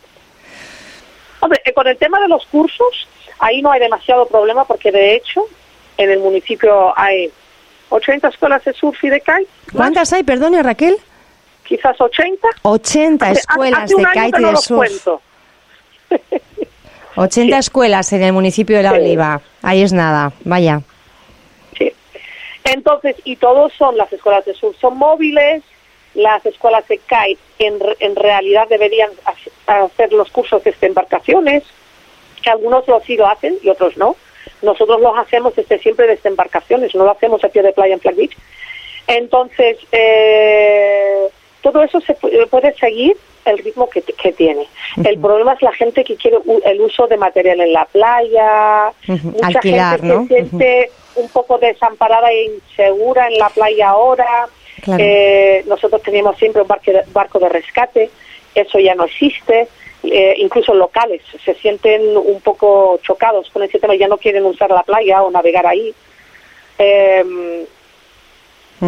Hombre, 1.40 1.62
eh, 1.66 1.74
con 1.74 1.88
el 1.88 1.98
tema 1.98 2.20
de 2.20 2.28
los 2.28 2.46
cursos, 2.48 3.08
ahí 3.40 3.62
no 3.62 3.72
hay 3.72 3.80
demasiado 3.80 4.26
problema 4.28 4.66
porque 4.66 4.92
de 4.92 5.16
hecho 5.16 5.46
en 5.98 6.12
el 6.12 6.20
municipio 6.20 6.94
hay 6.98 7.32
80 7.90 8.28
escuelas 8.28 8.64
de 8.66 8.74
surf 8.74 9.04
y 9.04 9.10
de 9.10 9.20
kite. 9.20 9.48
¿Cuántas 9.74 10.12
hay, 10.14 10.24
perdone 10.24 10.62
Raquel? 10.64 10.98
Quizás 11.64 12.00
80. 12.00 12.48
80 12.64 13.32
escuelas 13.32 13.90
de 13.90 13.96
kite 13.96 14.40
y 14.40 14.44
de 14.44 14.58
surf. 14.58 15.08
80 17.16 17.58
escuelas 17.60 18.14
en 18.14 18.24
el 18.24 18.34
municipio 18.34 18.78
de 18.78 18.84
La 18.84 18.94
Oliva. 18.94 19.42
Ahí 19.62 19.82
es 19.82 19.94
nada, 19.94 20.32
vaya. 20.44 20.82
Sí. 21.78 21.92
Entonces, 22.64 23.16
y 23.24 23.36
todos 23.38 23.74
son 23.74 23.98
las 23.98 24.12
escuelas 24.12 24.46
de 24.46 24.54
surf, 24.54 24.78
son 24.80 24.98
móviles, 24.98 25.64
las 26.14 26.46
escuelas 26.46 26.88
de 26.88 26.98
kite 26.98 27.40
en, 27.60 27.80
en 28.00 28.16
realidad 28.16 28.68
deberían 28.70 29.12
hacer 29.68 30.14
los 30.14 30.30
cursos 30.32 30.64
de 30.64 30.76
embarcaciones, 30.82 31.64
que 32.42 32.50
algunos 32.50 32.88
los 32.88 33.04
sí 33.04 33.18
lo 33.18 33.28
hacen 33.28 33.58
y 33.62 33.70
otros 33.70 33.98
no 33.98 34.16
nosotros 34.62 35.00
los 35.02 35.18
hacemos 35.18 35.56
desde 35.56 35.80
siempre 35.80 36.08
desde 36.08 36.30
embarcaciones, 36.30 36.94
no 36.96 37.06
lo 37.06 37.12
hacemos 37.12 37.44
a 37.44 37.50
pie 37.50 37.62
de 37.62 37.74
playa 37.74 37.94
en 37.94 38.00
Flag 38.00 38.16
Beach. 38.16 38.38
Entonces, 39.08 39.78
eh, 39.92 41.28
todo 41.62 41.82
eso 41.84 42.00
se 42.02 42.14
puede 42.14 42.74
seguir 42.76 43.16
el 43.46 43.58
ritmo 43.60 43.90
que, 43.90 44.02
tiene. 44.34 44.68
El 45.04 45.20
problema 45.20 45.54
es 45.54 45.62
la 45.62 45.72
gente 45.72 46.04
que 46.04 46.16
quiere 46.16 46.38
el 46.66 46.82
uso 46.82 47.08
de 47.08 47.18
material 47.18 47.62
en 47.62 47.72
la 47.72 47.86
playa, 47.86 48.92
mucha 49.08 49.62
gente 49.62 50.08
se 50.08 50.28
siente 50.28 50.92
un 51.16 51.30
poco 51.30 51.58
desamparada 51.58 52.30
e 52.30 52.46
insegura 52.46 53.28
en 53.28 53.38
la 53.38 53.50
playa 53.50 53.90
ahora. 53.90 54.48
Eh, 54.98 55.64
nosotros 55.66 56.02
teníamos 56.04 56.38
siempre 56.38 56.62
un 56.62 56.68
barco 56.68 57.40
de 57.40 57.50
rescate, 57.50 58.10
eso 58.54 58.80
ya 58.80 58.96
no 58.96 59.06
existe. 59.06 59.68
Eh, 60.04 60.36
incluso 60.38 60.74
locales, 60.74 61.22
se 61.44 61.56
sienten 61.56 62.16
un 62.16 62.40
poco 62.42 63.00
chocados 63.02 63.50
con 63.50 63.64
ese 63.64 63.80
tema, 63.80 63.96
ya 63.96 64.08
no 64.08 64.18
quieren 64.18 64.46
usar 64.46 64.70
la 64.70 64.84
playa 64.84 65.24
o 65.24 65.32
navegar 65.32 65.66
ahí. 65.66 65.94
Em, 66.78 67.66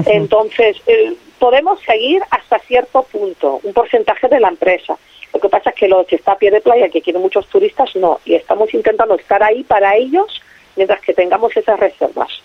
entonces, 0.05 0.77
eh, 0.85 1.13
podemos 1.39 1.81
seguir 1.81 2.21
hasta 2.29 2.59
cierto 2.59 3.03
punto, 3.03 3.59
un 3.63 3.73
porcentaje 3.73 4.27
de 4.27 4.39
la 4.39 4.49
empresa. 4.49 4.97
Lo 5.33 5.39
que 5.39 5.49
pasa 5.49 5.71
es 5.71 5.75
que 5.75 5.87
los 5.87 6.05
que 6.05 6.15
está 6.15 6.33
a 6.33 6.37
pie 6.37 6.51
de 6.51 6.61
playa, 6.61 6.89
que 6.89 7.01
quieren 7.01 7.21
muchos 7.21 7.47
turistas, 7.47 7.95
no. 7.95 8.19
Y 8.25 8.35
estamos 8.35 8.73
intentando 8.73 9.15
estar 9.15 9.41
ahí 9.41 9.63
para 9.63 9.95
ellos 9.95 10.41
mientras 10.75 11.01
que 11.01 11.13
tengamos 11.13 11.55
esas 11.57 11.79
reservas. 11.79 12.41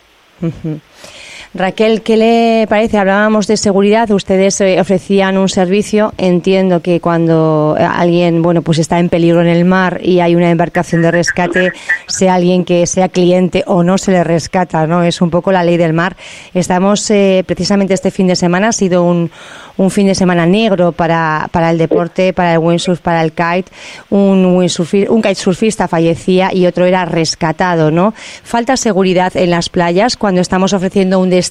Raquel, 1.57 2.03
¿qué 2.03 2.17
le 2.17 2.67
parece? 2.69 2.99
Hablábamos 2.99 3.47
de 3.47 3.57
seguridad, 3.57 4.11
ustedes 4.11 4.61
eh, 4.61 4.81
ofrecían 4.81 5.39
un 5.39 5.49
servicio. 5.49 6.13
Entiendo 6.19 6.81
que 6.81 7.01
cuando 7.01 7.77
alguien, 7.79 8.43
bueno, 8.43 8.63
pues 8.63 8.81
está 8.81 8.99
en 8.99 9.09
peligro 9.09 9.41
en 9.41 9.47
el 9.47 9.65
mar 9.65 10.01
y 10.03 10.19
hay 10.19 10.35
una 10.35 10.51
embarcación 10.51 11.03
de 11.03 11.13
rescate, 11.13 11.71
sea 12.09 12.35
alguien 12.35 12.65
que 12.65 12.85
sea 12.89 13.09
cliente 13.09 13.63
o 13.69 13.85
no 13.85 13.99
se 13.99 14.11
le 14.11 14.25
rescata, 14.25 14.89
¿no? 14.89 15.05
Es 15.05 15.23
un 15.23 15.31
poco 15.31 15.53
la 15.53 15.63
ley 15.63 15.77
del 15.77 15.93
mar. 15.93 16.17
Estamos 16.55 17.09
eh, 17.13 17.45
precisamente 17.47 17.95
este 17.95 18.11
fin 18.11 18.27
de 18.27 18.35
semana, 18.35 18.71
ha 18.71 18.73
sido 18.73 19.05
un, 19.05 19.31
un 19.77 19.91
fin 19.93 20.09
de 20.09 20.17
semana 20.17 20.47
negro 20.47 20.91
para, 20.91 21.49
para 21.53 21.71
el 21.71 21.79
deporte, 21.79 22.33
para 22.33 22.55
el 22.55 22.59
windsurf, 22.59 22.99
para 22.99 23.23
el 23.23 23.31
kite. 23.31 23.71
Un, 24.11 24.45
un 24.45 25.23
kitesurfista 25.23 25.87
fallecía 25.87 26.53
y 26.53 26.67
otro 26.67 26.85
era 26.85 27.05
rescatado, 27.05 27.93
¿no? 27.93 28.13
Falta 28.43 28.77
seguridad 28.77 29.37
en 29.37 29.51
las 29.51 29.69
playas 29.69 30.17
cuando 30.17 30.41
estamos 30.41 30.73
ofreciendo 30.73 31.21
un 31.21 31.31
destino 31.31 31.44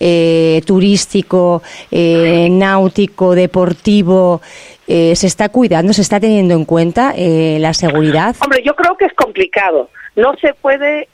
eh, 0.00 0.62
turístico, 0.66 1.62
eh, 1.90 2.48
náutico, 2.50 3.34
deportivo. 3.34 4.40
Eh, 4.86 5.16
¿Se 5.16 5.26
está 5.26 5.48
cuidando, 5.48 5.92
se 5.92 6.02
está 6.02 6.20
teniendo 6.20 6.54
en 6.54 6.64
cuenta 6.64 7.14
la 7.16 7.72
seguridad? 7.72 8.36
Hombre, 8.40 8.62
yo 8.62 8.74
creo 8.76 8.96
que 8.96 9.06
es 9.06 9.14
complicado. 9.14 9.88
No 10.14 10.36
se 10.36 10.54
puede 10.54 11.08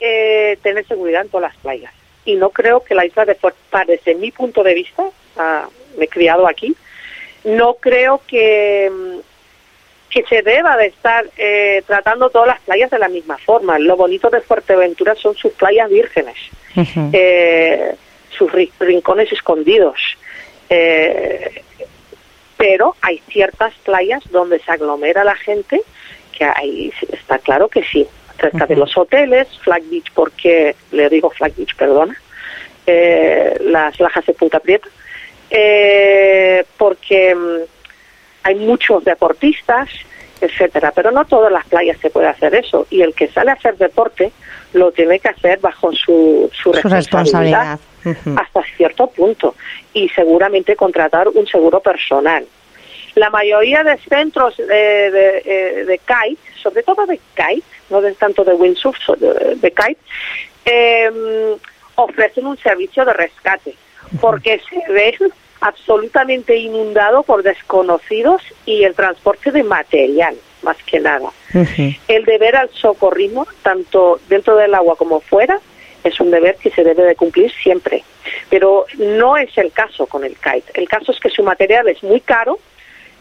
tener 0.61 0.85
seguridad 0.87 1.21
en 1.21 1.29
todas 1.29 1.51
las 1.51 1.57
playas. 1.61 1.93
Y 2.25 2.35
no 2.35 2.49
creo 2.49 2.83
que 2.83 2.93
la 2.93 3.05
isla 3.05 3.25
de 3.25 3.35
Fuerte, 3.35 3.59
desde 3.87 4.15
mi 4.15 4.31
punto 4.31 4.63
de 4.63 4.73
vista, 4.73 5.03
ah, 5.37 5.67
me 5.97 6.05
he 6.05 6.07
criado 6.07 6.47
aquí, 6.47 6.75
no 7.43 7.75
creo 7.75 8.21
que, 8.27 8.91
que 10.11 10.23
se 10.23 10.41
deba 10.41 10.77
de 10.77 10.87
estar 10.87 11.25
eh, 11.37 11.83
tratando 11.87 12.29
todas 12.29 12.49
las 12.49 12.59
playas 12.61 12.91
de 12.91 12.99
la 12.99 13.07
misma 13.07 13.37
forma. 13.37 13.79
Lo 13.79 13.95
bonito 13.95 14.29
de 14.29 14.41
Fuerteventura 14.41 15.15
son 15.15 15.35
sus 15.35 15.53
playas 15.53 15.89
vírgenes, 15.89 16.35
eh, 17.13 17.95
sus 18.29 18.51
rincones 18.79 19.31
escondidos. 19.31 19.99
Eh, 20.69 21.63
pero 22.57 22.95
hay 23.01 23.21
ciertas 23.29 23.73
playas 23.83 24.21
donde 24.29 24.59
se 24.59 24.71
aglomera 24.71 25.23
la 25.23 25.35
gente, 25.35 25.81
que 26.37 26.45
ahí 26.45 26.93
está 27.11 27.39
claro 27.39 27.69
que 27.69 27.83
sí. 27.83 28.05
Cerca 28.39 28.65
de 28.65 28.75
los 28.75 28.97
hoteles, 28.97 29.47
Flag 29.63 29.83
Beach, 29.83 30.11
porque 30.13 30.75
le 30.91 31.09
digo 31.09 31.29
Flag 31.29 31.55
Beach, 31.55 31.75
perdona, 31.75 32.15
las 33.61 33.99
lajas 33.99 34.25
de 34.25 34.33
Punta 34.33 34.59
Prieta, 34.59 34.87
eh, 35.51 36.63
porque 36.77 37.35
mm, 37.35 37.80
hay 38.43 38.55
muchos 38.55 39.03
deportistas, 39.03 39.89
etcétera, 40.39 40.91
pero 40.95 41.11
no 41.11 41.25
todas 41.25 41.51
las 41.51 41.65
playas 41.67 41.97
se 41.99 42.09
puede 42.09 42.27
hacer 42.27 42.55
eso 42.55 42.87
y 42.89 43.01
el 43.01 43.13
que 43.13 43.27
sale 43.27 43.51
a 43.51 43.53
hacer 43.53 43.77
deporte 43.77 44.31
lo 44.73 44.91
tiene 44.91 45.19
que 45.19 45.29
hacer 45.29 45.59
bajo 45.59 45.91
su, 45.93 46.49
su, 46.51 46.71
responsabilidad, 46.71 47.79
hasta 48.35 48.63
cierto 48.75 49.07
punto 49.07 49.55
y 49.93 50.09
seguramente 50.09 50.75
contratar 50.75 51.27
un 51.27 51.45
seguro 51.45 51.79
personal. 51.79 52.45
La 53.15 53.29
mayoría 53.29 53.83
de 53.83 53.97
centros 53.97 54.55
de, 54.57 54.65
de, 54.65 55.41
eh, 55.45 55.85
de 55.85 55.97
kite, 55.99 56.41
sobre 56.61 56.81
todo 56.81 57.05
de 57.05 57.19
kite, 57.35 57.67
no 57.89 58.01
de 58.01 58.13
tanto 58.13 58.43
de 58.43 58.53
windsurf, 58.53 58.97
de, 59.17 59.55
de 59.55 59.71
kite, 59.71 59.99
eh, 60.65 61.55
ofrecen 61.95 62.47
un 62.47 62.57
servicio 62.57 63.03
de 63.05 63.13
rescate 63.13 63.75
porque 64.19 64.59
se 64.69 64.91
ve 64.91 65.17
absolutamente 65.61 66.57
inundado 66.57 67.23
por 67.23 67.43
desconocidos 67.43 68.41
y 68.65 68.83
el 68.83 68.95
transporte 68.95 69.51
de 69.51 69.63
material, 69.63 70.35
más 70.63 70.77
que 70.83 70.99
nada. 70.99 71.29
El 72.07 72.25
deber 72.25 72.55
al 72.55 72.69
socorrismo, 72.71 73.47
tanto 73.61 74.19
dentro 74.27 74.57
del 74.57 74.73
agua 74.73 74.95
como 74.95 75.21
fuera, 75.21 75.59
es 76.03 76.19
un 76.19 76.31
deber 76.31 76.55
que 76.55 76.71
se 76.71 76.83
debe 76.83 77.03
de 77.03 77.15
cumplir 77.15 77.51
siempre. 77.51 78.03
Pero 78.49 78.85
no 78.97 79.37
es 79.37 79.55
el 79.57 79.71
caso 79.71 80.07
con 80.07 80.23
el 80.23 80.35
kite. 80.35 80.71
El 80.73 80.89
caso 80.89 81.11
es 81.11 81.19
que 81.19 81.29
su 81.29 81.43
material 81.43 81.87
es 81.87 82.01
muy 82.01 82.21
caro, 82.21 82.57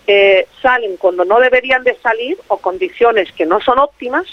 eh, 0.07 0.47
salen 0.63 0.97
cuando 0.97 1.27
no 1.27 1.39
deberían 1.39 1.85
de 1.85 1.95
salir 1.97 2.39
o 2.49 2.57
condiciones 2.57 3.31
que 3.33 3.45
no 3.45 3.61
son 3.61 3.79
óptimas 3.79 4.27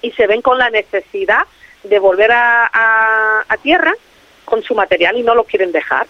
y 0.00 0.12
se 0.12 0.26
ven 0.26 0.40
con 0.40 0.56
la 0.56 0.70
necesidad 0.70 1.42
de 1.82 1.98
volver 1.98 2.32
a, 2.32 3.44
a 3.46 3.56
tierra 3.58 3.92
con 4.46 4.62
su 4.62 4.74
material 4.74 5.18
y 5.18 5.22
no 5.22 5.34
lo 5.34 5.44
quieren 5.44 5.72
dejar. 5.72 6.06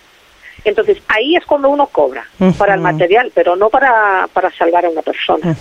Entonces 0.65 0.99
ahí 1.09 1.37
es 1.37 1.45
cuando 1.45 1.69
uno 1.69 1.87
cobra 1.87 2.27
para 2.57 2.75
el 2.75 2.81
material, 2.81 3.31
pero 3.35 3.57
no 3.57 3.69
para, 3.69 4.29
para 4.33 4.51
salvar 4.53 4.87
a 4.87 4.91
una 4.91 5.03
persona. 5.03 5.57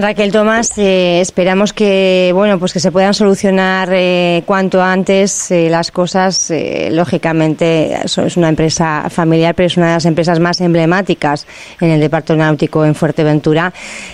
Raquel 0.00 0.30
Tomás, 0.30 0.78
eh, 0.78 1.20
esperamos 1.20 1.72
que 1.72 2.30
bueno 2.32 2.60
pues 2.60 2.72
que 2.72 2.78
se 2.78 2.92
puedan 2.92 3.14
solucionar 3.14 3.88
eh, 3.92 4.44
cuanto 4.46 4.80
antes 4.80 5.50
eh, 5.50 5.68
las 5.68 5.90
cosas. 5.90 6.52
lógicamente, 6.92 7.98
es 8.04 8.36
una 8.36 8.48
empresa 8.48 9.10
familiar, 9.10 9.56
pero 9.56 9.66
es 9.66 9.76
una 9.76 9.88
de 9.88 9.94
las 9.94 10.04
empresas 10.04 10.38
más 10.38 10.60
emblemáticas 10.60 11.48
en 11.80 11.90
el 11.90 11.98
departamento 11.98 12.36
náutico 12.36 12.84
en 12.84 12.94
Fuerteventura. 12.94 13.72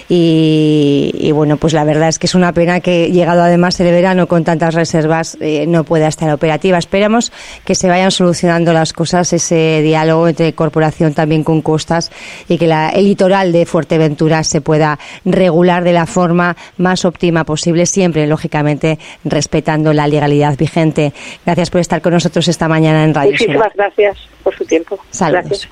Y, 0.09 1.31
bueno, 1.35 1.57
pues 1.57 1.73
la 1.73 1.85
verdad 1.85 2.09
es 2.09 2.18
que 2.18 2.27
es 2.27 2.35
una 2.35 2.53
pena 2.53 2.81
que 2.81 3.11
llegado 3.11 3.42
además 3.42 3.79
el 3.81 3.90
verano 3.90 4.27
con 4.27 4.44
tantas 4.44 4.75
reservas 4.75 5.37
no 5.66 5.85
pueda 5.85 6.09
estar 6.09 6.31
operativa. 6.33 6.79
Esperamos 6.79 7.33
que 7.64 7.75
se 7.75 7.88
vayan 7.88 8.11
solucionando 8.11 8.73
las 8.73 8.92
cosas, 8.92 9.33
ese 9.33 9.83
diálogo 9.83 10.29
entre 10.29 10.53
corporación 10.55 11.12
también 11.12 11.44
con 11.44 11.61
costas 11.61 12.11
y 12.49 12.57
que 12.57 12.66
la, 12.66 12.90
el 12.90 13.05
litoral 13.05 13.53
de 13.53 13.66
Fuerteventura 13.66 14.44
se 14.44 14.61
pueda 14.61 14.99
regular 15.25 15.73
de 15.82 15.92
la 15.92 16.06
forma 16.06 16.56
más 16.76 17.04
óptima 17.04 17.44
posible, 17.44 17.87
siempre, 17.87 18.26
lógicamente, 18.26 18.98
respetando 19.24 19.92
la 19.92 20.06
legalidad 20.06 20.56
vigente. 20.56 21.12
Gracias 21.44 21.70
por 21.70 21.80
estar 21.80 22.00
con 22.02 22.12
nosotros 22.12 22.46
esta 22.48 22.68
mañana 22.68 23.04
en 23.04 23.14
Radio 23.14 23.32
Muchísimas 23.32 23.74
gracias 23.74 24.28
por 24.42 24.54
su 24.54 24.64
tiempo. 24.64 24.98
Saludos. 25.10 25.68